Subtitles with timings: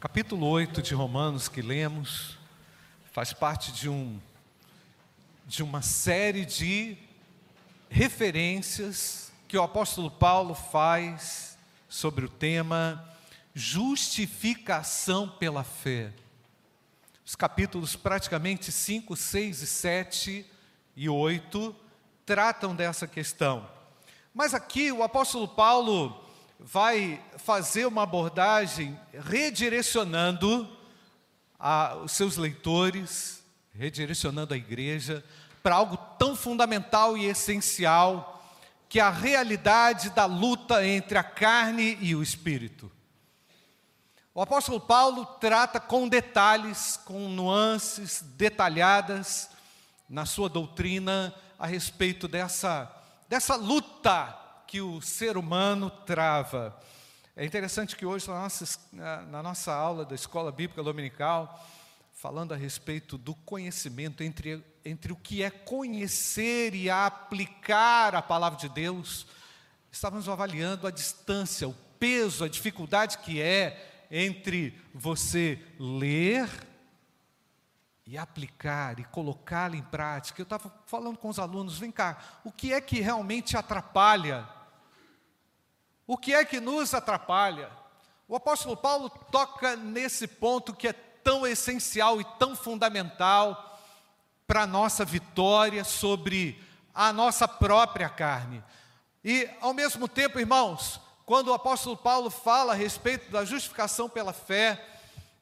[0.00, 2.38] Capítulo 8 de Romanos que lemos
[3.10, 4.20] faz parte de um
[5.44, 6.96] de uma série de
[7.90, 11.58] referências que o apóstolo Paulo faz
[11.88, 13.12] sobre o tema
[13.52, 16.12] justificação pela fé.
[17.26, 20.46] Os capítulos praticamente 5, 6 e 7
[20.94, 21.74] e 8
[22.24, 23.68] tratam dessa questão.
[24.32, 26.27] Mas aqui o apóstolo Paulo
[26.58, 30.68] vai fazer uma abordagem redirecionando
[31.58, 35.24] a, os seus leitores, redirecionando a igreja
[35.62, 38.34] para algo tão fundamental e essencial
[38.88, 42.90] que é a realidade da luta entre a carne e o espírito.
[44.34, 49.50] O apóstolo Paulo trata com detalhes, com nuances detalhadas
[50.08, 52.90] na sua doutrina a respeito dessa,
[53.28, 56.78] dessa luta que o ser humano trava.
[57.34, 61.66] É interessante que hoje, na nossa, na nossa aula da Escola Bíblica Dominical,
[62.12, 68.58] falando a respeito do conhecimento, entre, entre o que é conhecer e aplicar a palavra
[68.58, 69.26] de Deus,
[69.90, 76.46] estávamos avaliando a distância, o peso, a dificuldade que é entre você ler
[78.06, 80.42] e aplicar e colocá-lo em prática.
[80.42, 84.57] Eu estava falando com os alunos, vem cá, o que é que realmente atrapalha
[86.08, 87.68] o que é que nos atrapalha?
[88.26, 93.78] O apóstolo Paulo toca nesse ponto que é tão essencial e tão fundamental
[94.46, 96.58] para a nossa vitória sobre
[96.94, 98.64] a nossa própria carne.
[99.22, 104.32] E, ao mesmo tempo, irmãos, quando o apóstolo Paulo fala a respeito da justificação pela
[104.32, 104.82] fé,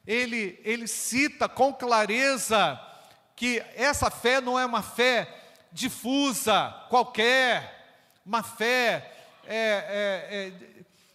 [0.04, 2.80] ele, ele cita com clareza
[3.36, 5.32] que essa fé não é uma fé
[5.70, 9.12] difusa, qualquer, uma fé
[9.48, 10.52] é, é, é,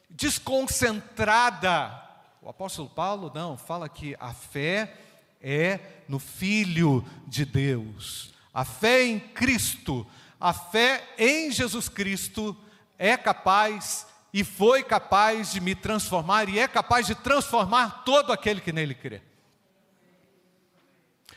[0.10, 2.00] desconcentrada.
[2.42, 4.94] O apóstolo Paulo não, fala que a fé
[5.42, 8.34] é no Filho de Deus.
[8.54, 10.06] A fé em Cristo,
[10.40, 12.56] a fé em Jesus Cristo
[12.98, 18.62] é capaz e foi capaz de me transformar e é capaz de transformar todo aquele
[18.62, 19.22] que nele crê.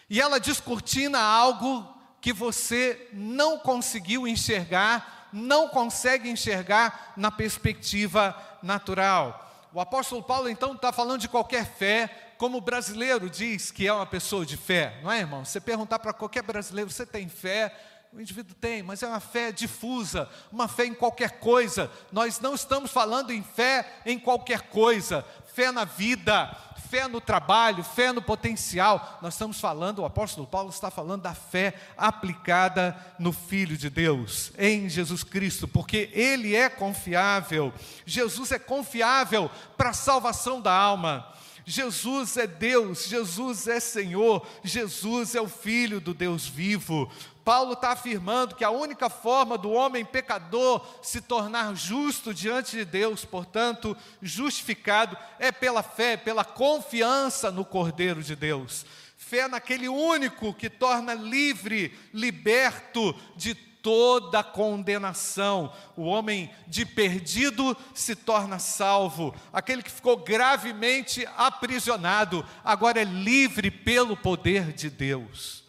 [0.09, 1.89] E ela descortina algo
[2.21, 9.69] que você não conseguiu enxergar não consegue enxergar na perspectiva natural.
[9.73, 13.93] O apóstolo Paulo então está falando de qualquer fé, como o brasileiro diz que é
[13.93, 15.45] uma pessoa de fé, não é, irmão?
[15.45, 17.75] Você perguntar para qualquer brasileiro, você tem fé?
[18.13, 21.91] O indivíduo tem, mas é uma fé difusa, uma fé em qualquer coisa.
[22.13, 26.57] Nós não estamos falando em fé em qualquer coisa, fé na vida,
[26.95, 29.19] fé no trabalho, fé no potencial.
[29.21, 34.53] Nós estamos falando, o apóstolo Paulo está falando da fé aplicada no Filho de Deus,
[34.57, 37.75] em Jesus Cristo, porque Ele é confiável.
[38.07, 41.34] Jesus é confiável para a salvação da alma.
[41.67, 47.11] Jesus é Deus, Jesus é Senhor, Jesus é o Filho do Deus vivo.
[47.45, 52.85] Paulo está afirmando que a única forma do homem pecador se tornar justo diante de
[52.85, 58.87] Deus, portanto, justificado, é pela fé, pela confiança no Cordeiro de Deus.
[59.17, 63.55] Fé naquele único que torna livre, liberto de
[63.85, 65.73] toda condenação.
[65.97, 69.33] O homem de perdido se torna salvo.
[69.53, 75.63] Aquele que ficou gravemente aprisionado, agora é livre pelo poder de Deus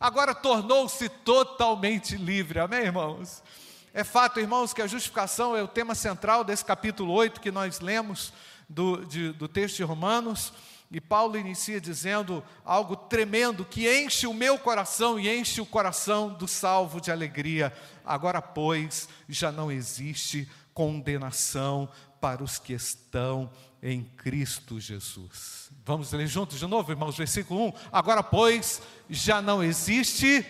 [0.00, 2.60] agora tornou-se totalmente livre.
[2.60, 3.42] Amém, irmãos?
[3.92, 7.80] É fato, irmãos, que a justificação é o tema central desse capítulo 8 que nós
[7.80, 8.32] lemos
[8.68, 10.52] do, de, do texto de Romanos.
[10.90, 16.32] E Paulo inicia dizendo algo tremendo que enche o meu coração e enche o coração
[16.32, 17.72] do salvo de alegria.
[18.04, 21.88] Agora, pois, já não existe condenação
[22.20, 23.50] para os que estão
[23.82, 25.70] em Cristo Jesus.
[25.84, 27.72] Vamos ler juntos de novo, irmãos, versículo 1.
[27.92, 30.44] Agora, pois, já não existe.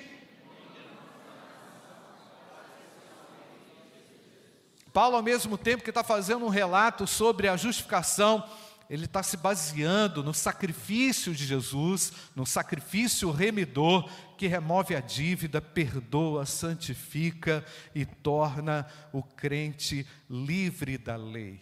[4.93, 8.43] Paulo, ao mesmo tempo que está fazendo um relato sobre a justificação,
[8.88, 14.09] ele está se baseando no sacrifício de Jesus, no sacrifício remidor
[14.39, 17.65] que remove a dívida, perdoa, santifica
[17.95, 21.60] e torna o crente livre da lei.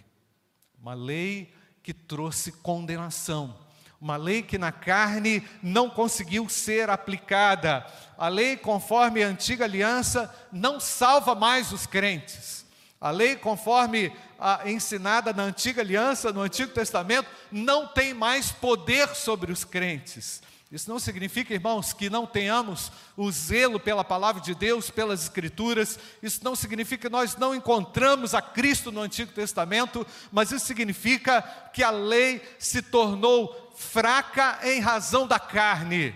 [0.80, 1.52] Uma lei
[1.82, 3.58] que trouxe condenação,
[4.00, 7.84] uma lei que na carne não conseguiu ser aplicada.
[8.16, 12.66] A lei, conforme a antiga aliança, não salva mais os crentes.
[13.00, 19.08] A lei, conforme a ensinada na antiga aliança, no Antigo Testamento, não tem mais poder
[19.14, 20.42] sobre os crentes.
[20.70, 25.96] Isso não significa, irmãos, que não tenhamos o zelo pela palavra de Deus, pelas Escrituras.
[26.20, 31.40] Isso não significa que nós não encontramos a Cristo no Antigo Testamento, mas isso significa
[31.72, 36.12] que a lei se tornou fraca em razão da carne.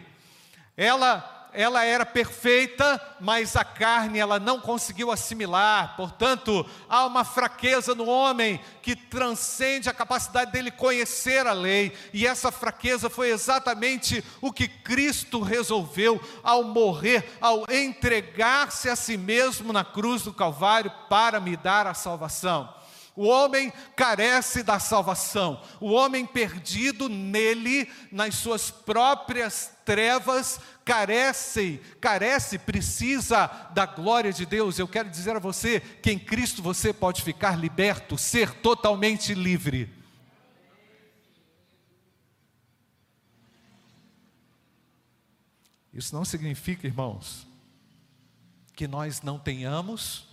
[0.76, 5.97] Ela ela era perfeita, mas a carne ela não conseguiu assimilar.
[5.97, 12.26] Portanto, há uma fraqueza no homem que transcende a capacidade dele conhecer a lei, e
[12.26, 19.73] essa fraqueza foi exatamente o que Cristo resolveu ao morrer, ao entregar-se a si mesmo
[19.73, 22.80] na cruz do Calvário para me dar a salvação.
[23.20, 25.62] O homem carece da salvação.
[25.78, 34.78] O homem perdido nele, nas suas próprias trevas, carece, carece, precisa da glória de Deus.
[34.78, 39.93] Eu quero dizer a você que em Cristo você pode ficar liberto, ser totalmente livre.
[45.93, 47.46] Isso não significa, irmãos,
[48.75, 50.26] que nós não tenhamos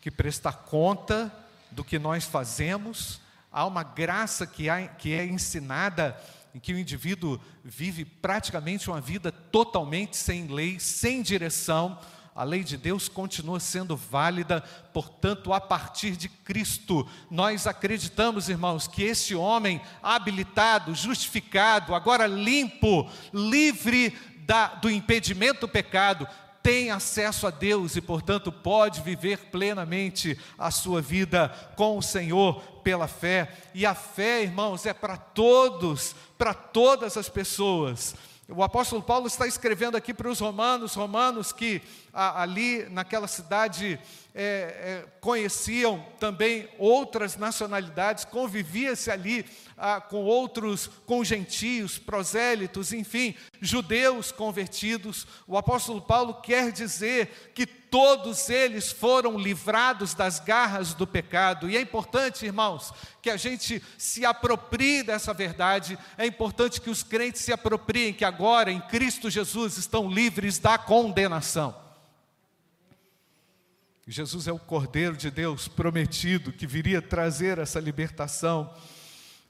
[0.00, 1.32] que prestar conta
[1.70, 3.20] do que nós fazemos,
[3.50, 6.16] há uma graça que, há, que é ensinada
[6.54, 11.98] em que o indivíduo vive praticamente uma vida totalmente sem lei, sem direção.
[12.34, 14.62] A lei de Deus continua sendo válida,
[14.92, 23.08] portanto, a partir de Cristo, nós acreditamos, irmãos, que esse homem habilitado, justificado, agora limpo,
[23.32, 24.16] livre
[24.46, 26.26] da, do impedimento do pecado,
[26.62, 32.60] tem acesso a Deus e, portanto, pode viver plenamente a sua vida com o Senhor
[32.82, 33.50] pela fé.
[33.74, 38.14] E a fé, irmãos, é para todos, para todas as pessoas.
[38.48, 41.80] O apóstolo Paulo está escrevendo aqui para os romanos, romanos que
[42.12, 43.98] ali naquela cidade
[44.34, 49.44] é, é, conheciam também outras nacionalidades, convivia-se ali
[49.76, 55.26] ah, com outros, com gentios, prosélitos, enfim, judeus convertidos.
[55.46, 61.68] O apóstolo Paulo quer dizer que todos eles foram livrados das garras do pecado.
[61.68, 65.98] E é importante, irmãos, que a gente se aproprie dessa verdade.
[66.16, 70.78] É importante que os crentes se apropriem que agora em Cristo Jesus estão livres da
[70.78, 71.89] condenação.
[74.06, 78.72] Jesus é o Cordeiro de Deus prometido que viria trazer essa libertação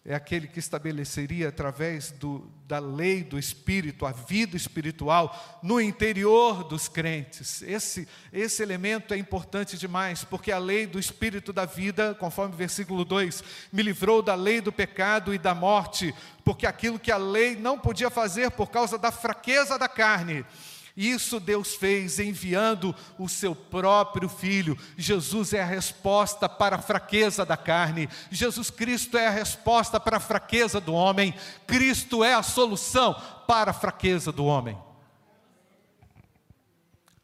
[0.03, 6.65] é aquele que estabeleceria através do, da lei do Espírito, a vida espiritual no interior
[6.65, 7.61] dos crentes.
[7.61, 13.05] Esse, esse elemento é importante demais, porque a lei do Espírito da vida, conforme versículo
[13.05, 17.55] 2, me livrou da lei do pecado e da morte, porque aquilo que a lei
[17.55, 20.47] não podia fazer por causa da fraqueza da carne,
[20.97, 24.77] isso Deus fez enviando o seu próprio filho.
[24.97, 28.09] Jesus é a resposta para a fraqueza da carne.
[28.31, 31.35] Jesus Cristo é a resposta para a fraqueza do homem.
[31.67, 33.15] Cristo é a solução
[33.47, 34.77] para a fraqueza do homem.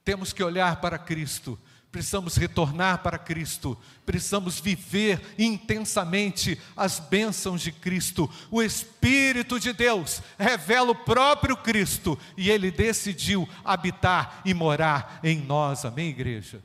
[0.05, 1.59] Temos que olhar para Cristo
[1.91, 8.31] precisamos retornar para Cristo, precisamos viver intensamente as bênçãos de Cristo.
[8.51, 15.41] O Espírito de Deus revela o próprio Cristo e ele decidiu habitar e morar em
[15.41, 15.85] nós.
[15.85, 16.63] Amém, igreja?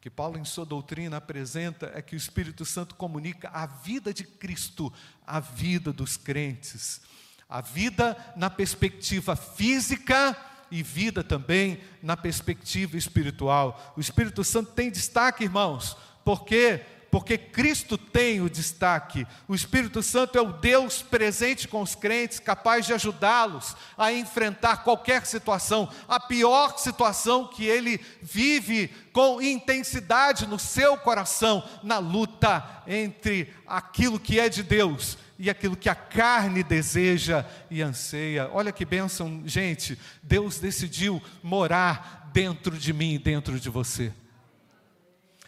[0.00, 4.22] Que Paulo, em sua doutrina, apresenta é que o Espírito Santo comunica a vida de
[4.22, 4.92] Cristo
[5.26, 7.00] à vida dos crentes,
[7.48, 10.36] a vida na perspectiva física
[10.70, 13.94] e vida também na perspectiva espiritual.
[13.96, 16.82] O Espírito Santo tem destaque, irmãos, porque
[17.16, 19.26] porque Cristo tem o destaque.
[19.48, 24.84] O Espírito Santo é o Deus presente com os crentes, capaz de ajudá-los a enfrentar
[24.84, 32.82] qualquer situação, a pior situação que ele vive com intensidade no seu coração, na luta
[32.86, 38.48] entre aquilo que é de Deus e aquilo que a carne deseja e anseia.
[38.52, 39.98] Olha que bênção, gente.
[40.22, 44.12] Deus decidiu morar dentro de mim e dentro de você.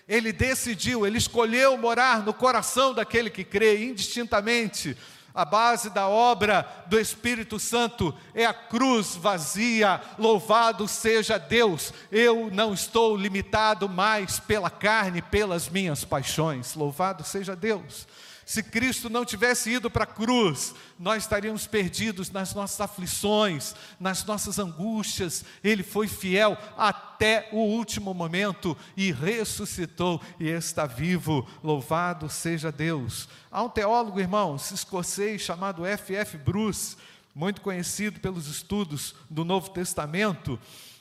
[0.07, 4.97] Ele decidiu, ele escolheu morar no coração daquele que crê, indistintamente.
[5.35, 10.01] A base da obra do Espírito Santo é a cruz vazia.
[10.19, 11.93] Louvado seja Deus.
[12.11, 16.75] Eu não estou limitado mais pela carne, pelas minhas paixões.
[16.75, 18.09] Louvado seja Deus.
[18.49, 24.25] Se Cristo não tivesse ido para a cruz, nós estaríamos perdidos nas nossas aflições, nas
[24.25, 25.45] nossas angústias.
[25.63, 31.47] Ele foi fiel até o último momento e ressuscitou e está vivo.
[31.63, 33.29] Louvado seja Deus.
[33.51, 36.15] Há um teólogo, irmãos, escocês chamado F.
[36.15, 36.39] F.
[36.39, 36.97] Bruce,
[37.35, 40.59] muito conhecido pelos estudos do Novo Testamento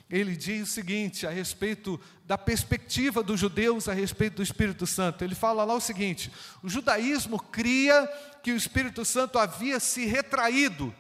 [0.10, 5.24] ele diz o seguinte a respeito da perspectiva dos judeus a respeito do Espírito Santo.
[5.24, 6.32] Ele fala lá o seguinte:
[6.64, 8.08] o judaísmo cria
[8.42, 10.96] que o Espírito Santo havia se retraído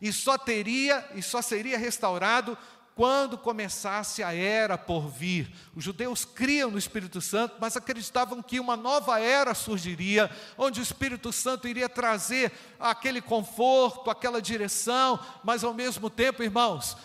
[0.00, 2.56] e só teria e só seria restaurado
[2.96, 5.52] quando começasse a era por vir.
[5.74, 10.82] Os judeus criam no Espírito Santo, mas acreditavam que uma nova era surgiria, onde o
[10.82, 12.50] Espírito Santo iria trazer
[12.80, 16.96] aquele conforto, aquela direção, mas ao mesmo tempo, irmãos,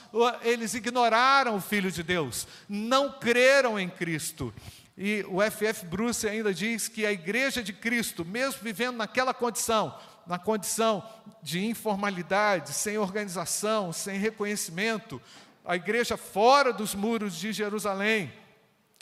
[0.44, 4.54] eles ignoraram o Filho de Deus, não creram em Cristo.
[4.98, 5.86] E o F.F.
[5.88, 9.94] Bruce ainda diz que a igreja de Cristo, mesmo vivendo naquela condição,
[10.26, 11.04] na condição
[11.44, 15.22] de informalidade, sem organização, sem reconhecimento,
[15.66, 18.32] a igreja fora dos muros de Jerusalém.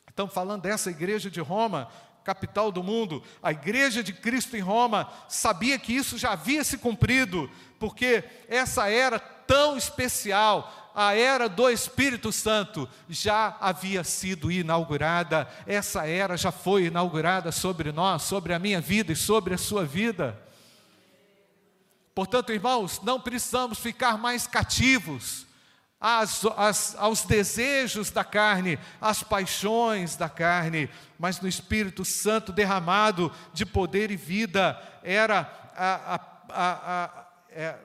[0.08, 1.89] Estamos falando dessa igreja de Roma,
[2.24, 3.24] capital do mundo.
[3.42, 7.50] A igreja de Cristo em Roma sabia que isso já havia se cumprido,
[7.80, 16.06] porque essa era tão especial, a era do Espírito Santo já havia sido inaugurada, essa
[16.06, 20.38] era já foi inaugurada sobre nós, sobre a minha vida e sobre a sua vida.
[22.13, 25.48] Portanto, irmãos, não precisamos ficar mais cativos
[26.00, 33.32] às, às, aos desejos da carne, às paixões da carne, mas no Espírito Santo derramado
[33.53, 36.15] de poder e vida, era a,
[36.50, 37.75] a, a, é,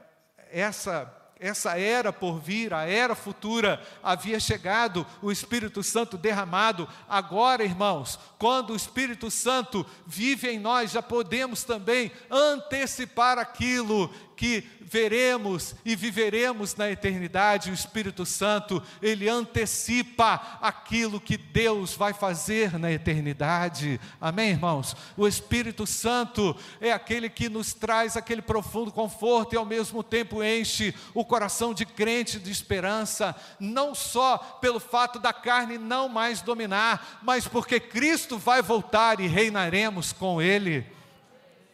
[0.51, 1.13] essa
[1.45, 6.89] essa era por vir, a era futura, havia chegado, o Espírito Santo derramado.
[7.07, 14.65] Agora, irmãos, quando o Espírito Santo vive em nós, já podemos também antecipar aquilo que
[14.81, 22.79] veremos e viveremos na eternidade, o Espírito Santo, ele antecipa aquilo que Deus vai fazer
[22.79, 24.01] na eternidade.
[24.21, 24.95] Amém, irmãos?
[25.17, 30.43] O Espírito Santo é aquele que nos traz aquele profundo conforto e ao mesmo tempo
[30.43, 36.41] enche o coração de crente de esperança, não só pelo fato da carne não mais
[36.41, 40.87] dominar, mas porque Cristo vai voltar e reinaremos com ele.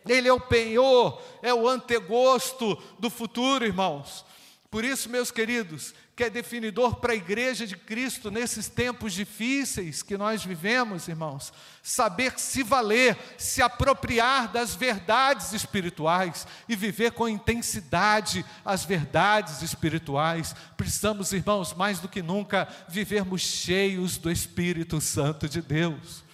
[0.09, 4.25] Ele é o penhor, é o antegosto do futuro, irmãos.
[4.71, 10.03] Por isso, meus queridos, que é definidor para a igreja de Cristo nesses tempos difíceis
[10.03, 11.53] que nós vivemos, irmãos,
[11.83, 20.55] saber se valer, se apropriar das verdades espirituais e viver com intensidade as verdades espirituais.
[20.77, 26.30] Precisamos, irmãos, mais do que nunca, vivermos cheios do Espírito Santo de Deus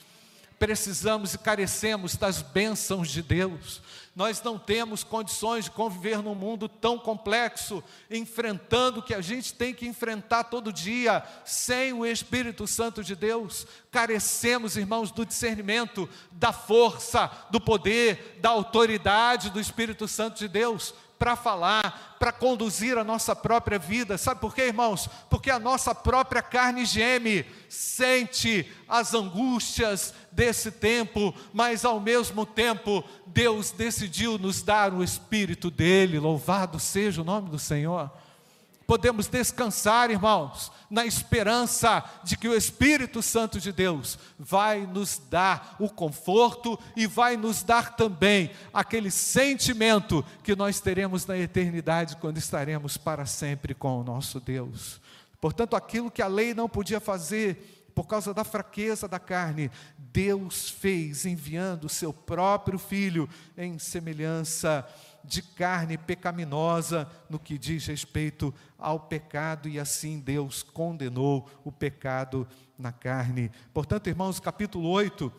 [0.59, 3.83] precisamos e carecemos das bênçãos de Deus.
[4.15, 9.53] Nós não temos condições de conviver num mundo tão complexo, enfrentando o que a gente
[9.53, 13.67] tem que enfrentar todo dia, sem o Espírito Santo de Deus.
[13.91, 20.95] Carecemos, irmãos, do discernimento, da força, do poder, da autoridade do Espírito Santo de Deus
[21.19, 24.19] para falar, para conduzir a nossa própria vida.
[24.19, 25.09] Sabe por quê, irmãos?
[25.31, 33.05] Porque a nossa própria carne geme, sente as angústias desse tempo, mas ao mesmo tempo
[33.27, 36.19] Deus decidiu nos dar o Espírito dele.
[36.19, 38.11] Louvado seja o nome do Senhor
[38.87, 45.77] podemos descansar, irmãos, na esperança de que o Espírito Santo de Deus vai nos dar
[45.81, 52.39] o conforto e vai nos dar também aquele sentimento que nós teremos na eternidade quando
[52.39, 55.01] estaremos para sempre com o nosso Deus.
[55.41, 60.71] Portanto, aquilo que a lei não podia fazer, por causa da fraqueza da carne, Deus
[60.71, 64.87] fez enviando o seu próprio filho em semelhança
[65.27, 72.47] de carne pecaminosa no que diz respeito ao pecado, e assim Deus condenou o pecado
[72.79, 73.51] na carne.
[73.75, 75.33] Portanto, irmãos, capítulo 8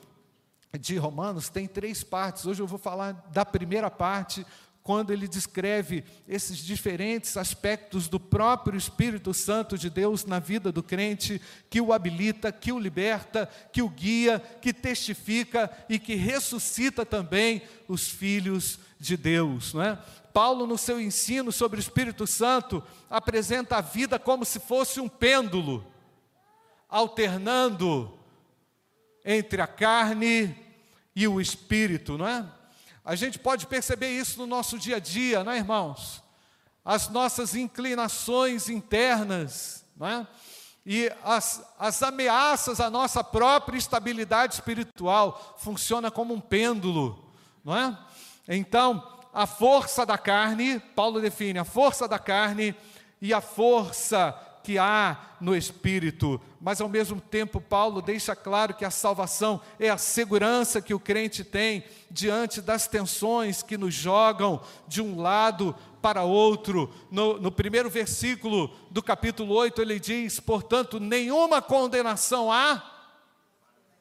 [0.79, 2.45] de Romanos tem três partes.
[2.45, 4.45] Hoje eu vou falar da primeira parte,
[4.87, 10.81] quando ele descreve esses diferentes aspectos do próprio Espírito Santo de Deus na vida do
[10.81, 17.05] crente, que o habilita, que o liberta, que o guia, que testifica e que ressuscita
[17.05, 19.73] também os filhos de Deus.
[19.73, 19.99] Não é?
[20.33, 25.07] Paulo, no seu ensino sobre o Espírito Santo, apresenta a vida como se fosse um
[25.09, 25.85] pêndulo,
[26.89, 28.17] alternando
[29.25, 30.55] entre a carne
[31.15, 32.45] e o espírito, não é?
[33.03, 36.21] A gente pode perceber isso no nosso dia a dia, não é, irmãos?
[36.85, 40.27] As nossas inclinações internas, não é?
[40.85, 47.33] E as, as ameaças à nossa própria estabilidade espiritual funciona como um pêndulo,
[47.65, 47.97] não é?
[48.47, 52.75] Então, a força da carne, Paulo define a força da carne
[53.21, 58.83] e a força que há no Espírito, mas ao mesmo tempo, Paulo deixa claro que
[58.83, 64.59] a salvação é a segurança que o crente tem diante das tensões que nos jogam
[64.85, 66.93] de um lado para outro.
[67.09, 72.96] No, no primeiro versículo do capítulo 8, ele diz: portanto, nenhuma condenação há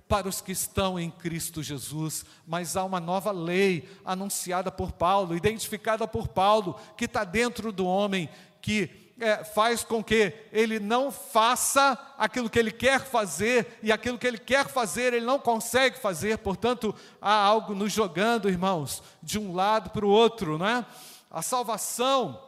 [0.09, 5.37] para os que estão em Cristo Jesus, mas há uma nova lei anunciada por Paulo,
[5.37, 8.29] identificada por Paulo, que está dentro do homem,
[8.63, 14.19] que é, faz com que ele não faça aquilo que ele quer fazer, e aquilo
[14.19, 19.39] que ele quer fazer ele não consegue fazer, portanto, há algo nos jogando, irmãos, de
[19.39, 20.87] um lado para o outro, não é?
[21.31, 22.43] A salvação,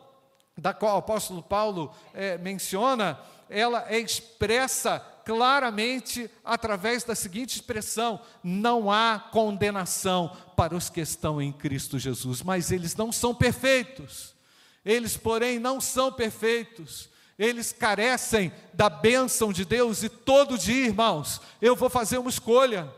[0.57, 4.99] da qual o apóstolo Paulo é, menciona, ela é expressa
[5.29, 12.43] claramente através da seguinte expressão: não há condenação para os que estão em Cristo Jesus,
[12.43, 14.35] mas eles não são perfeitos.
[14.83, 17.11] Eles, porém, não são perfeitos.
[17.39, 22.91] Eles carecem da bênção de Deus e todo dia, irmãos, eu vou fazer uma escolha.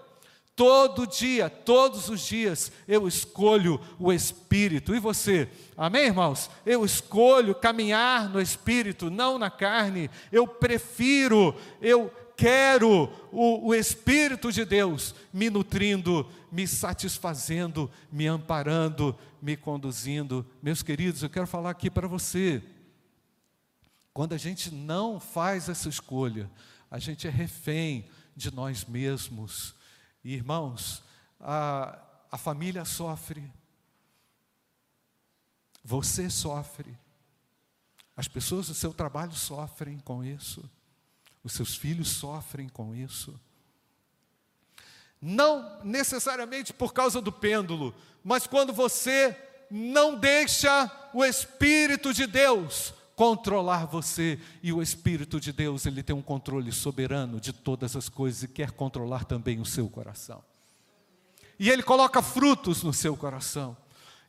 [0.61, 4.95] Todo dia, todos os dias, eu escolho o Espírito.
[4.95, 5.49] E você?
[5.75, 6.51] Amém, irmãos?
[6.67, 10.11] Eu escolho caminhar no Espírito, não na carne.
[10.31, 19.19] Eu prefiro, eu quero o, o Espírito de Deus me nutrindo, me satisfazendo, me amparando,
[19.41, 20.45] me conduzindo.
[20.63, 22.63] Meus queridos, eu quero falar aqui para você.
[24.13, 26.51] Quando a gente não faz essa escolha,
[26.91, 28.05] a gente é refém
[28.37, 29.80] de nós mesmos
[30.23, 31.03] e, irmãos,
[31.41, 31.99] a,
[32.31, 33.51] a família sofre,
[35.83, 36.97] você sofre,
[38.17, 40.69] as pessoas do seu trabalho sofrem com isso,
[41.43, 43.41] os seus filhos sofrem com isso.
[45.21, 49.37] Não necessariamente por causa do pêndulo, mas quando você
[49.71, 56.17] não deixa o Espírito de Deus controlar você e o Espírito de Deus, ele tem
[56.17, 60.43] um controle soberano de todas as coisas e quer controlar também o seu coração.
[61.59, 63.77] E ele coloca frutos no seu coração.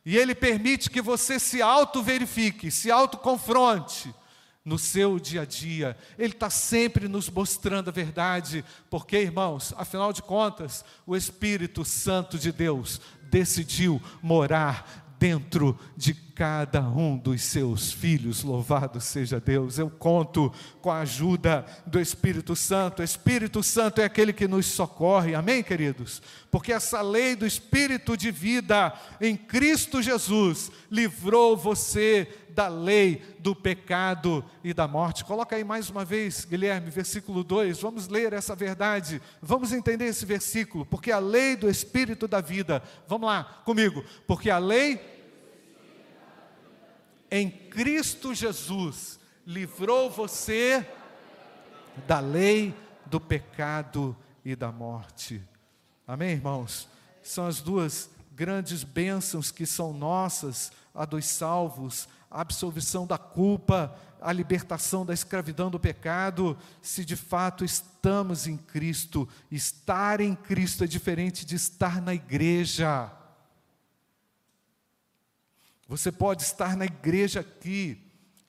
[0.04, 4.14] E ele permite que você se auto-verifique, se auto-confronte
[4.62, 5.96] no seu dia a dia.
[6.18, 12.38] Ele está sempre nos mostrando a verdade, porque, irmãos, afinal de contas, o Espírito Santo
[12.38, 18.42] de Deus decidiu morar dentro de cada um dos seus filhos.
[18.42, 19.78] Louvado seja Deus.
[19.78, 22.98] Eu conto com a ajuda do Espírito Santo.
[23.00, 25.36] O Espírito Santo é aquele que nos socorre.
[25.36, 26.20] Amém, queridos?
[26.50, 33.54] Porque essa lei do Espírito de vida em Cristo Jesus livrou você da lei do
[33.54, 35.24] pecado e da morte.
[35.24, 37.80] Coloca aí mais uma vez, Guilherme, versículo 2.
[37.80, 39.22] Vamos ler essa verdade.
[39.40, 42.82] Vamos entender esse versículo, porque a lei do espírito da vida.
[43.06, 44.04] Vamos lá comigo.
[44.26, 45.21] Porque a lei
[47.32, 50.86] em Cristo Jesus livrou você
[52.06, 52.74] da lei
[53.06, 54.14] do pecado
[54.44, 55.42] e da morte.
[56.06, 56.86] Amém, irmãos?
[57.22, 63.96] São as duas grandes bênçãos que são nossas, a dos salvos, a absolvição da culpa,
[64.20, 69.26] a libertação da escravidão do pecado, se de fato estamos em Cristo.
[69.50, 73.10] Estar em Cristo é diferente de estar na igreja.
[75.92, 78.00] Você pode estar na igreja aqui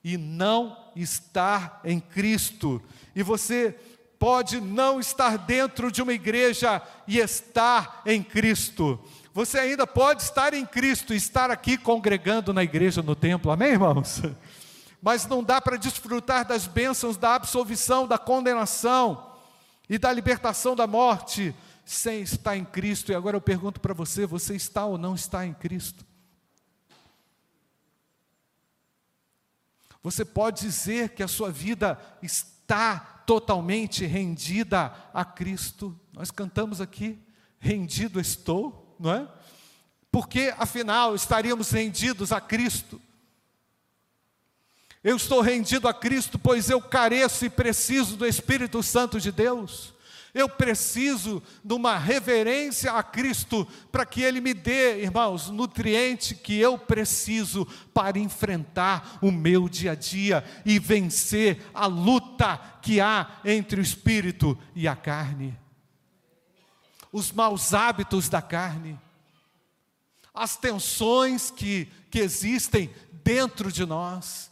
[0.02, 2.80] e não estar em Cristo.
[3.14, 3.78] E você
[4.18, 8.98] pode não estar dentro de uma igreja e estar em Cristo.
[9.34, 13.52] Você ainda pode estar em Cristo e estar aqui congregando na igreja, no templo.
[13.52, 14.22] Amém, irmãos?
[15.02, 19.32] Mas não dá para desfrutar das bênçãos da absolvição, da condenação
[19.86, 21.54] e da libertação da morte
[21.84, 23.12] sem estar em Cristo.
[23.12, 26.06] E agora eu pergunto para você: você está ou não está em Cristo?
[30.04, 35.98] Você pode dizer que a sua vida está totalmente rendida a Cristo.
[36.12, 37.18] Nós cantamos aqui,
[37.58, 39.28] rendido estou, não é?
[40.12, 43.00] Porque afinal estaríamos rendidos a Cristo.
[45.02, 49.93] Eu estou rendido a Cristo, pois eu careço e preciso do Espírito Santo de Deus.
[50.34, 56.58] Eu preciso de uma reverência a Cristo para que Ele me dê, irmãos, nutriente que
[56.58, 63.40] eu preciso para enfrentar o meu dia a dia e vencer a luta que há
[63.44, 65.56] entre o espírito e a carne.
[67.12, 68.98] Os maus hábitos da carne,
[70.34, 72.90] as tensões que, que existem
[73.22, 74.50] dentro de nós.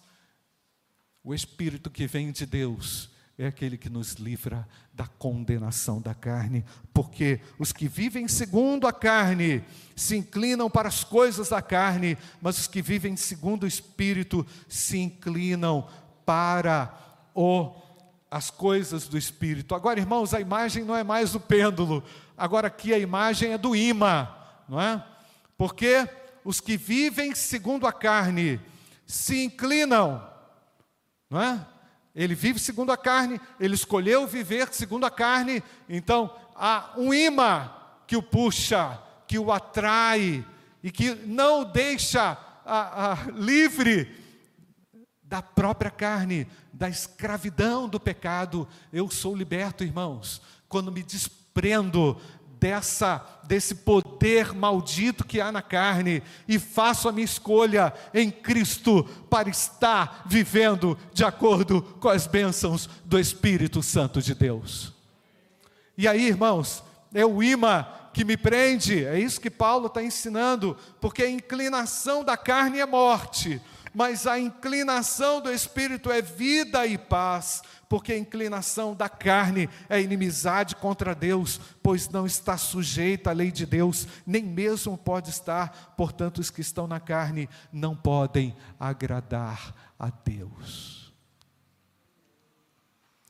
[1.24, 4.66] O Espírito que vem de Deus é aquele que nos livra
[5.02, 9.64] da condenação da carne, porque os que vivem segundo a carne
[9.96, 14.98] se inclinam para as coisas da carne, mas os que vivem segundo o Espírito se
[14.98, 15.88] inclinam
[16.24, 16.94] para
[17.34, 17.74] o
[18.30, 19.74] as coisas do Espírito.
[19.74, 22.02] Agora, irmãos, a imagem não é mais do pêndulo,
[22.38, 24.28] agora aqui a imagem é do imã,
[24.68, 25.04] não é?
[25.58, 26.08] Porque
[26.44, 28.60] os que vivem segundo a carne
[29.04, 30.24] se inclinam,
[31.28, 31.71] não é?
[32.14, 37.70] Ele vive segundo a carne, ele escolheu viver segundo a carne, então há um imã
[38.06, 40.44] que o puxa, que o atrai
[40.82, 44.14] e que não o deixa a, a, livre
[45.22, 48.68] da própria carne, da escravidão do pecado.
[48.92, 52.20] Eu sou liberto, irmãos, quando me desprendo
[52.62, 59.02] dessa desse poder maldito que há na carne e faço a minha escolha em Cristo
[59.28, 64.92] para estar vivendo de acordo com as bênçãos do Espírito Santo de Deus.
[65.98, 70.76] E aí, irmãos, é o imã que me prende, é isso que Paulo está ensinando,
[71.00, 73.60] porque a inclinação da carne é morte,
[73.92, 77.60] mas a inclinação do Espírito é vida e paz,
[77.92, 83.52] porque a inclinação da carne é inimizade contra Deus, pois não está sujeita à lei
[83.52, 89.74] de Deus, nem mesmo pode estar, portanto, os que estão na carne não podem agradar
[89.98, 91.12] a Deus.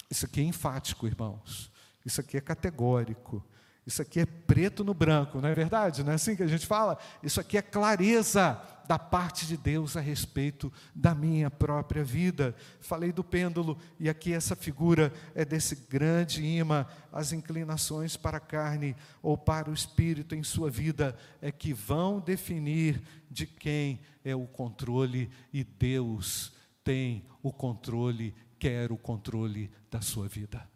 [0.08, 1.68] Isso aqui é enfático, irmãos,
[2.06, 3.44] isso aqui é categórico.
[3.84, 6.04] Isso aqui é preto no branco, não é verdade?
[6.04, 6.96] Não é assim que a gente fala?
[7.20, 12.54] Isso aqui é clareza da parte de Deus a respeito da minha própria vida.
[12.80, 16.86] Falei do pêndulo, e aqui essa figura é desse grande imã.
[17.12, 22.20] As inclinações para a carne ou para o espírito em sua vida é que vão
[22.20, 26.52] definir de quem é o controle, e Deus
[26.84, 30.71] tem o controle, quer o controle da sua vida.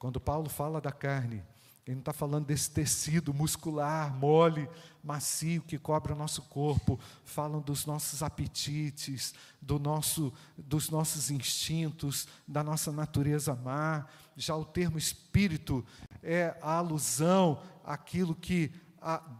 [0.00, 1.44] Quando Paulo fala da carne,
[1.86, 4.66] ele não está falando desse tecido muscular, mole,
[5.04, 6.98] macio que cobre o nosso corpo.
[7.22, 14.06] Falam dos nossos apetites, do nosso, dos nossos instintos, da nossa natureza má.
[14.38, 15.84] Já o termo espírito
[16.22, 18.72] é a alusão àquilo que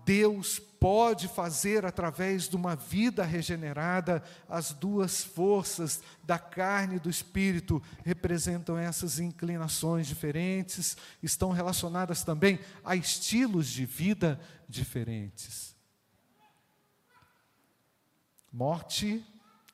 [0.05, 7.11] Deus pode fazer através de uma vida regenerada, as duas forças da carne e do
[7.11, 15.77] espírito representam essas inclinações diferentes, estão relacionadas também a estilos de vida diferentes.
[18.51, 19.23] Morte,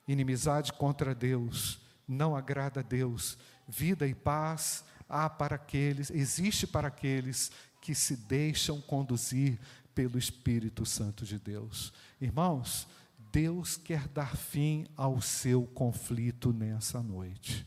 [0.05, 3.37] inimizade contra Deus, não agrada a Deus.
[3.65, 7.49] Vida e paz há para aqueles, existe para aqueles
[7.81, 9.57] que se deixam conduzir
[9.97, 11.91] pelo Espírito Santo de Deus.
[12.21, 12.87] Irmãos,
[13.31, 17.65] Deus quer dar fim ao seu conflito nessa noite.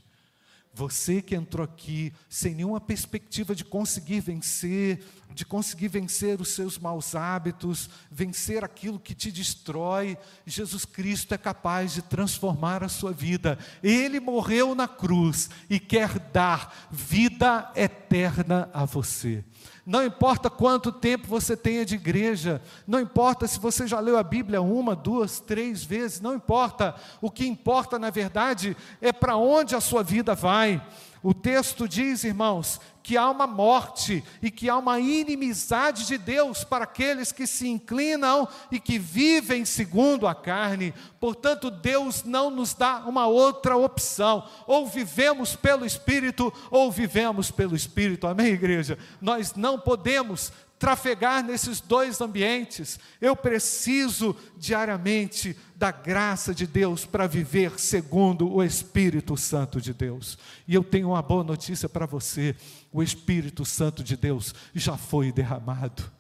[0.72, 6.78] Você que entrou aqui sem nenhuma perspectiva de conseguir vencer, de conseguir vencer os seus
[6.78, 10.16] maus hábitos, vencer aquilo que te destrói,
[10.46, 13.58] Jesus Cristo é capaz de transformar a sua vida.
[13.82, 19.44] Ele morreu na cruz e quer dar vida eterna a você.
[19.90, 24.22] Não importa quanto tempo você tenha de igreja, não importa se você já leu a
[24.22, 26.94] Bíblia uma, duas, três vezes, não importa.
[27.20, 30.81] O que importa, na verdade, é para onde a sua vida vai.
[31.22, 36.64] O texto diz, irmãos, que há uma morte e que há uma inimizade de Deus
[36.64, 40.94] para aqueles que se inclinam e que vivem segundo a carne.
[41.18, 44.46] Portanto, Deus não nos dá uma outra opção.
[44.66, 48.26] Ou vivemos pelo Espírito, ou vivemos pelo Espírito.
[48.26, 48.98] Amém, igreja?
[49.20, 52.98] Nós não podemos trafegar nesses dois ambientes.
[53.20, 60.38] Eu preciso diariamente da graça de Deus para viver segundo o Espírito Santo de Deus.
[60.66, 62.56] E eu tenho uma boa notícia para você:
[62.90, 66.10] o Espírito Santo de Deus já foi derramado.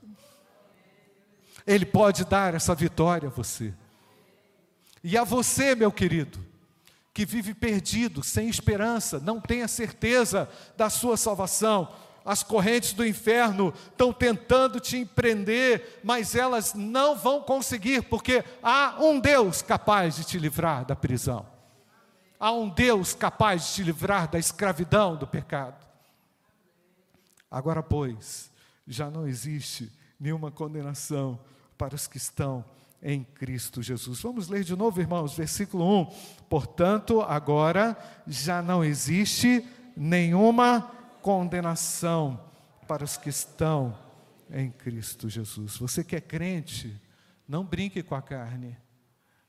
[1.66, 3.72] Ele pode dar essa vitória a você.
[5.02, 6.38] E a você, meu querido,
[7.14, 11.90] que vive perdido, sem esperança, não tem a certeza da sua salvação,
[12.30, 18.94] as correntes do inferno estão tentando te empreender, mas elas não vão conseguir, porque há
[19.00, 21.44] um Deus capaz de te livrar da prisão.
[22.38, 25.84] Há um Deus capaz de te livrar da escravidão do pecado.
[27.50, 28.48] Agora, pois,
[28.86, 31.36] já não existe nenhuma condenação
[31.76, 32.64] para os que estão
[33.02, 34.22] em Cristo Jesus.
[34.22, 36.06] Vamos ler de novo, irmãos, versículo 1.
[36.48, 39.66] Portanto, agora já não existe
[39.96, 42.40] nenhuma condenação
[42.86, 43.96] para os que estão
[44.50, 45.76] em Cristo Jesus.
[45.76, 47.00] Você que é crente,
[47.46, 48.76] não brinque com a carne.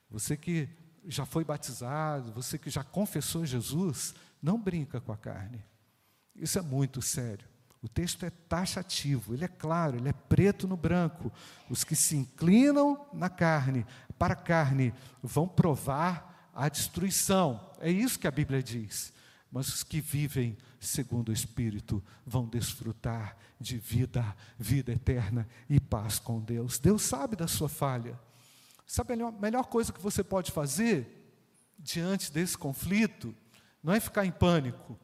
[0.10, 0.70] Você que
[1.08, 5.64] já foi batizado, você que já confessou Jesus, não brinca com a carne.
[6.36, 7.48] Isso é muito sério.
[7.82, 11.32] O texto é taxativo, ele é claro, ele é preto no branco.
[11.68, 13.86] Os que se inclinam na carne,
[14.20, 17.72] para a carne, vão provar a destruição.
[17.80, 19.12] É isso que a Bíblia diz.
[19.52, 26.18] Mas os que vivem segundo o Espírito vão desfrutar de vida, vida eterna e paz
[26.18, 26.80] com Deus.
[26.80, 28.18] Deus sabe da sua falha.
[28.88, 31.34] Sabe a melhor, melhor coisa que você pode fazer
[31.78, 33.36] diante desse conflito?
[33.84, 34.98] Não é ficar em pânico,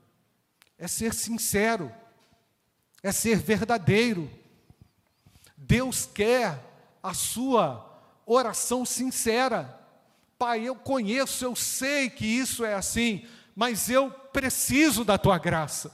[0.78, 1.92] é ser sincero,
[3.04, 4.30] é ser verdadeiro.
[5.56, 6.64] Deus quer
[7.02, 7.84] a sua
[8.26, 9.74] oração sincera.
[10.38, 13.26] Pai, eu conheço, eu sei que isso é assim,
[13.58, 15.92] mas eu preciso da tua graça.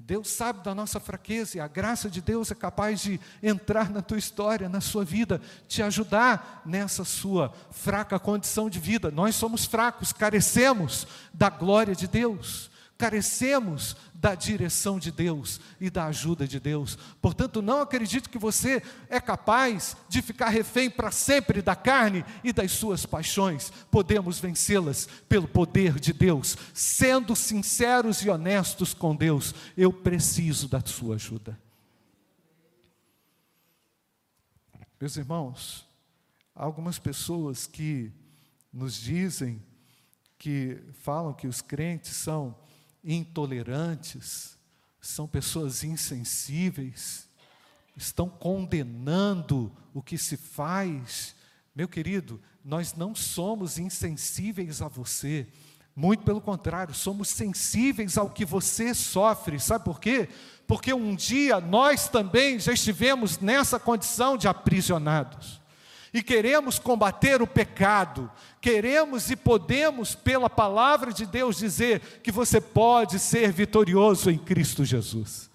[0.00, 4.02] Deus sabe da nossa fraqueza e a graça de Deus é capaz de entrar na
[4.02, 9.12] tua história, na sua vida, te ajudar nessa sua fraca condição de vida.
[9.12, 12.67] Nós somos fracos, carecemos da glória de Deus
[12.98, 16.98] carecemos da direção de Deus e da ajuda de Deus.
[17.22, 22.52] Portanto, não acredite que você é capaz de ficar refém para sempre da carne e
[22.52, 23.70] das suas paixões.
[23.92, 29.54] Podemos vencê-las pelo poder de Deus, sendo sinceros e honestos com Deus.
[29.76, 31.56] Eu preciso da sua ajuda.
[35.00, 35.86] Meus irmãos,
[36.52, 38.12] há algumas pessoas que
[38.72, 39.62] nos dizem
[40.36, 42.56] que falam que os crentes são
[43.08, 44.58] intolerantes,
[45.00, 47.26] são pessoas insensíveis,
[47.96, 51.34] estão condenando o que se faz.
[51.74, 55.48] Meu querido, nós não somos insensíveis a você,
[55.96, 60.28] muito pelo contrário, somos sensíveis ao que você sofre, sabe por quê?
[60.66, 65.57] Porque um dia nós também já estivemos nessa condição de aprisionados
[66.12, 72.60] e queremos combater o pecado, queremos e podemos, pela palavra de Deus, dizer que você
[72.60, 75.50] pode ser vitorioso em Cristo Jesus,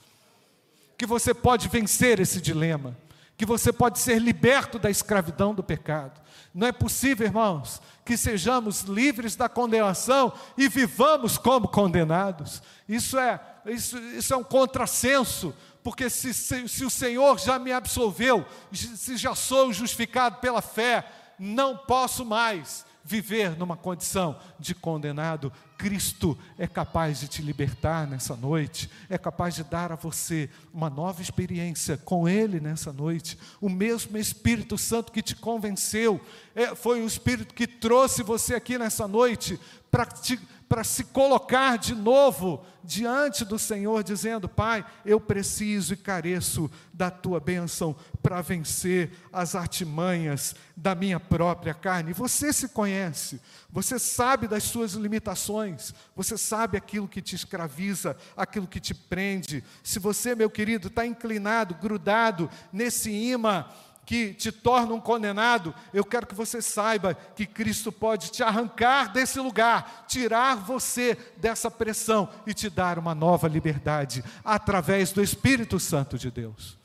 [0.97, 2.97] que você pode vencer esse dilema,
[3.35, 6.21] que você pode ser liberto da escravidão do pecado.
[6.53, 12.61] Não é possível, irmãos, que sejamos livres da condenação e vivamos como condenados.
[12.87, 17.71] Isso é, isso, isso é um contrassenso porque se, se, se, o Senhor já me
[17.71, 21.05] absolveu, se já sou justificado pela fé,
[21.37, 25.51] não posso mais viver numa condição de condenado.
[25.77, 30.89] Cristo é capaz de te libertar nessa noite, é capaz de dar a você uma
[30.89, 33.37] nova experiência com Ele nessa noite.
[33.59, 36.21] O mesmo Espírito Santo que te convenceu,
[36.55, 39.59] é, foi o Espírito que trouxe você aqui nessa noite
[39.91, 40.39] para te
[40.73, 47.11] para se colocar de novo diante do Senhor, dizendo: Pai, eu preciso e careço da
[47.11, 52.11] tua bênção para vencer as artimanhas da minha própria carne.
[52.11, 58.65] Você se conhece, você sabe das suas limitações, você sabe aquilo que te escraviza, aquilo
[58.65, 59.63] que te prende.
[59.83, 63.67] Se você, meu querido, está inclinado, grudado nesse imã
[64.05, 69.11] que te torna um condenado, eu quero que você saiba que Cristo pode te arrancar
[69.11, 75.79] desse lugar, tirar você dessa pressão e te dar uma nova liberdade através do Espírito
[75.79, 76.77] Santo de Deus.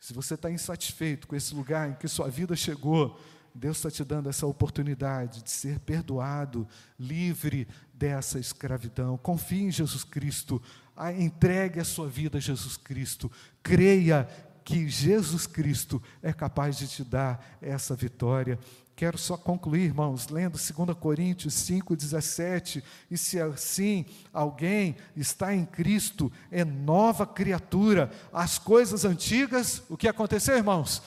[0.00, 3.20] Se você está insatisfeito com esse lugar em que sua vida chegou,
[3.54, 6.66] Deus está te dando essa oportunidade de ser perdoado,
[6.98, 9.18] livre dessa escravidão.
[9.18, 10.62] Confie em Jesus Cristo,
[11.18, 13.30] entregue a sua vida a Jesus Cristo,
[13.62, 14.28] creia
[14.68, 18.58] que Jesus Cristo é capaz de te dar essa vitória.
[18.94, 22.82] Quero só concluir, irmãos, lendo 2 Coríntios 5,17.
[23.10, 28.10] E se assim alguém está em Cristo, é nova criatura.
[28.30, 31.00] As coisas antigas, o que aconteceu, irmãos?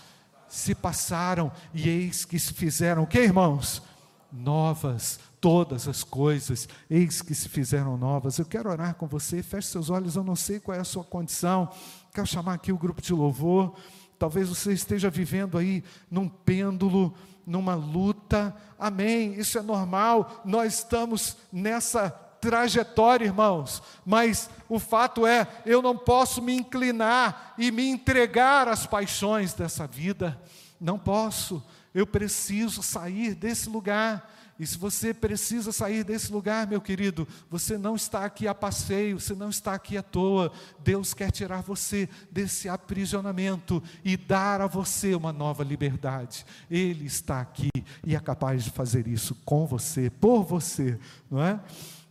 [0.49, 3.83] Se passaram e eis que se fizeram o que, irmãos?
[4.31, 8.37] Novas todas as coisas, eis que se fizeram novas.
[8.37, 11.03] Eu quero orar com você, feche seus olhos, eu não sei qual é a sua
[11.03, 11.67] condição.
[12.13, 13.73] Quero chamar aqui o grupo de louvor.
[14.19, 17.13] Talvez você esteja vivendo aí num pêndulo,
[17.45, 18.55] numa luta.
[18.77, 19.33] Amém.
[19.33, 20.41] Isso é normal.
[20.45, 23.81] Nós estamos nessa trajetória, irmãos.
[24.05, 29.87] Mas o fato é, eu não posso me inclinar e me entregar às paixões dessa
[29.87, 30.39] vida.
[30.79, 31.63] Não posso.
[31.93, 34.29] Eu preciso sair desse lugar.
[34.61, 39.19] E se você precisa sair desse lugar, meu querido, você não está aqui a passeio,
[39.19, 40.51] você não está aqui à toa.
[40.83, 46.45] Deus quer tirar você desse aprisionamento e dar a você uma nova liberdade.
[46.69, 47.71] Ele está aqui
[48.05, 51.59] e é capaz de fazer isso com você, por você, não é?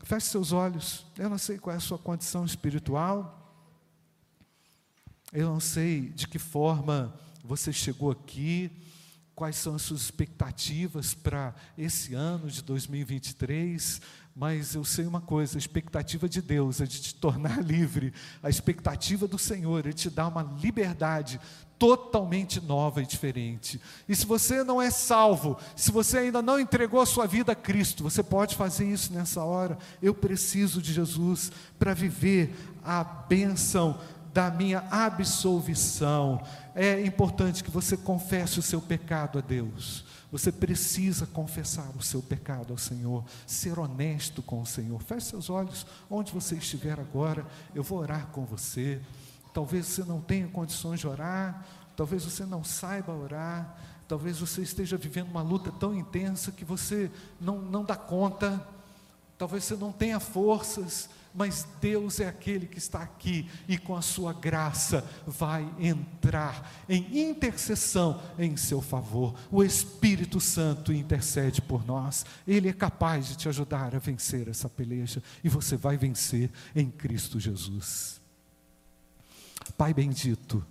[0.03, 1.07] Feche seus olhos.
[1.17, 3.63] Eu não sei qual é a sua condição espiritual.
[5.33, 8.73] Eu não sei de que forma você chegou aqui
[9.41, 14.03] quais são as suas expectativas para esse ano de 2023,
[14.37, 18.51] mas eu sei uma coisa: a expectativa de Deus é de te tornar livre, a
[18.51, 21.41] expectativa do Senhor é te dar uma liberdade
[21.79, 23.81] totalmente nova e diferente.
[24.07, 27.57] E se você não é salvo, se você ainda não entregou a sua vida a
[27.57, 29.79] Cristo, você pode fazer isso nessa hora.
[30.03, 33.99] Eu preciso de Jesus para viver a bênção
[34.33, 36.43] da minha absolvição.
[36.75, 40.05] É importante que você confesse o seu pecado a Deus.
[40.31, 45.03] Você precisa confessar o seu pecado ao Senhor, ser honesto com o Senhor.
[45.03, 47.45] Feche seus olhos onde você estiver agora.
[47.75, 49.01] Eu vou orar com você.
[49.53, 51.67] Talvez você não tenha condições de orar,
[51.97, 57.11] talvez você não saiba orar, talvez você esteja vivendo uma luta tão intensa que você
[57.41, 58.65] não, não dá conta,
[59.37, 64.03] talvez você não tenha forças, mas Deus é aquele que está aqui e com a
[64.03, 69.35] sua graça vai entrar em intercessão em seu favor.
[69.51, 74.69] O Espírito Santo intercede por nós, ele é capaz de te ajudar a vencer essa
[74.69, 78.21] peleja e você vai vencer em Cristo Jesus.
[79.77, 80.65] Pai bendito,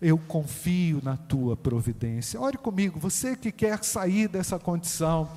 [0.00, 2.40] eu confio na tua providência.
[2.40, 5.28] Ore comigo, você que quer sair dessa condição,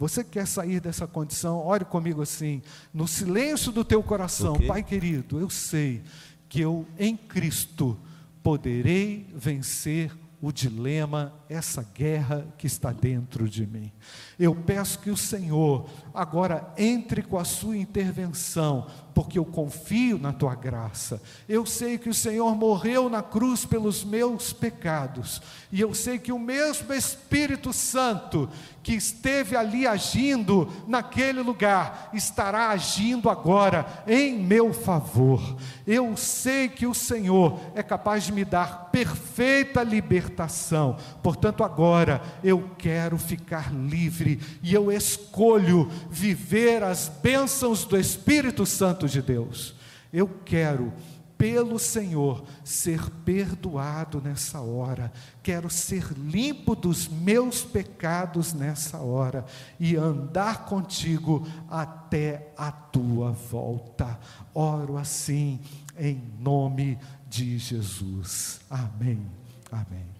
[0.00, 4.66] você que quer sair dessa condição, ore comigo assim, no silêncio do teu coração, okay.
[4.66, 6.02] Pai querido, eu sei
[6.48, 8.00] que eu em Cristo
[8.42, 10.10] poderei vencer
[10.40, 13.92] o dilema, essa guerra que está dentro de mim.
[14.38, 20.32] Eu peço que o Senhor agora entre com a sua intervenção porque eu confio na
[20.32, 21.20] tua graça.
[21.48, 25.40] Eu sei que o Senhor morreu na cruz pelos meus pecados,
[25.72, 28.48] e eu sei que o mesmo Espírito Santo
[28.82, 35.56] que esteve ali agindo naquele lugar, estará agindo agora em meu favor.
[35.86, 42.70] Eu sei que o Senhor é capaz de me dar perfeita libertação, portanto, agora eu
[42.78, 49.74] quero ficar livre e eu escolho viver as bênçãos do Espírito Santo de Deus.
[50.12, 50.92] Eu quero,
[51.38, 55.12] pelo Senhor, ser perdoado nessa hora.
[55.42, 59.44] Quero ser limpo dos meus pecados nessa hora
[59.78, 64.18] e andar contigo até a tua volta.
[64.54, 65.60] Oro assim,
[65.98, 68.60] em nome de Jesus.
[68.68, 69.26] Amém.
[69.70, 70.19] Amém.